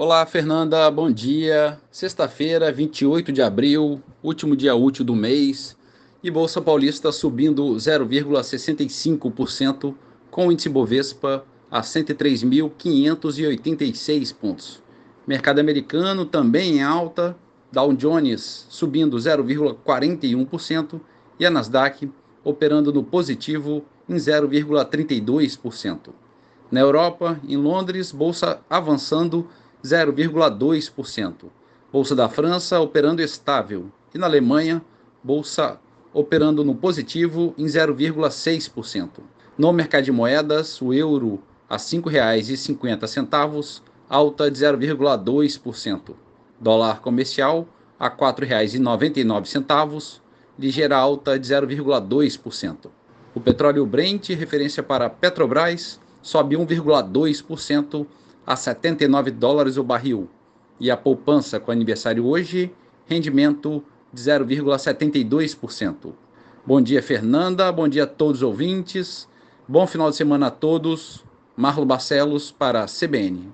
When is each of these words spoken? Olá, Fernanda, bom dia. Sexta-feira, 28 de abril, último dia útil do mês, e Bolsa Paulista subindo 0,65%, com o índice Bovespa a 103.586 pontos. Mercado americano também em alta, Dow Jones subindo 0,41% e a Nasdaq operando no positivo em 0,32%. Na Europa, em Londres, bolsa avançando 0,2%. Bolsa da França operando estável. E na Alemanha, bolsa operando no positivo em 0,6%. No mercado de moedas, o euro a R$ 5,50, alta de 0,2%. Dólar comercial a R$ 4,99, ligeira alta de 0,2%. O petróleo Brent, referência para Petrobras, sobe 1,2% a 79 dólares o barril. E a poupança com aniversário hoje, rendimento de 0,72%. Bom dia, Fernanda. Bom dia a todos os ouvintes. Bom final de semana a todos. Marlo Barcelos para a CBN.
Olá, 0.00 0.24
Fernanda, 0.24 0.88
bom 0.92 1.10
dia. 1.10 1.76
Sexta-feira, 1.90 2.70
28 2.70 3.32
de 3.32 3.42
abril, 3.42 4.00
último 4.22 4.54
dia 4.54 4.76
útil 4.76 5.04
do 5.04 5.16
mês, 5.16 5.76
e 6.22 6.30
Bolsa 6.30 6.60
Paulista 6.60 7.10
subindo 7.10 7.74
0,65%, 7.74 9.92
com 10.30 10.46
o 10.46 10.52
índice 10.52 10.68
Bovespa 10.68 11.44
a 11.68 11.80
103.586 11.80 14.32
pontos. 14.32 14.80
Mercado 15.26 15.58
americano 15.58 16.24
também 16.24 16.76
em 16.76 16.82
alta, 16.84 17.36
Dow 17.72 17.92
Jones 17.92 18.68
subindo 18.70 19.16
0,41% 19.16 21.00
e 21.40 21.44
a 21.44 21.50
Nasdaq 21.50 22.08
operando 22.44 22.92
no 22.92 23.02
positivo 23.02 23.84
em 24.08 24.14
0,32%. 24.14 26.10
Na 26.70 26.78
Europa, 26.78 27.40
em 27.48 27.56
Londres, 27.56 28.12
bolsa 28.12 28.60
avançando 28.70 29.48
0,2%. 29.84 31.34
Bolsa 31.92 32.14
da 32.14 32.28
França 32.28 32.80
operando 32.80 33.22
estável. 33.22 33.90
E 34.14 34.18
na 34.18 34.26
Alemanha, 34.26 34.82
bolsa 35.22 35.78
operando 36.12 36.64
no 36.64 36.74
positivo 36.74 37.54
em 37.56 37.66
0,6%. 37.66 39.20
No 39.56 39.72
mercado 39.72 40.04
de 40.04 40.12
moedas, 40.12 40.80
o 40.80 40.92
euro 40.92 41.42
a 41.68 41.76
R$ 41.76 41.80
5,50, 41.80 43.82
alta 44.08 44.50
de 44.50 44.58
0,2%. 44.58 46.14
Dólar 46.60 47.00
comercial 47.00 47.68
a 47.98 48.08
R$ 48.08 48.16
4,99, 48.16 50.20
ligeira 50.58 50.96
alta 50.96 51.38
de 51.38 51.48
0,2%. 51.48 52.90
O 53.34 53.40
petróleo 53.40 53.86
Brent, 53.86 54.30
referência 54.30 54.82
para 54.82 55.10
Petrobras, 55.10 56.00
sobe 56.22 56.56
1,2% 56.56 58.06
a 58.48 58.56
79 58.56 59.30
dólares 59.30 59.76
o 59.76 59.84
barril. 59.84 60.26
E 60.80 60.90
a 60.90 60.96
poupança 60.96 61.60
com 61.60 61.70
aniversário 61.70 62.24
hoje, 62.24 62.72
rendimento 63.06 63.84
de 64.10 64.22
0,72%. 64.22 66.14
Bom 66.64 66.80
dia, 66.80 67.02
Fernanda. 67.02 67.70
Bom 67.70 67.86
dia 67.86 68.04
a 68.04 68.06
todos 68.06 68.38
os 68.38 68.42
ouvintes. 68.42 69.28
Bom 69.68 69.86
final 69.86 70.08
de 70.08 70.16
semana 70.16 70.46
a 70.46 70.50
todos. 70.50 71.22
Marlo 71.54 71.84
Barcelos 71.84 72.50
para 72.50 72.84
a 72.84 72.86
CBN. 72.86 73.52